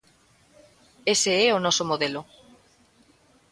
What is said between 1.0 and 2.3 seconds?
Ese é o noso modelo.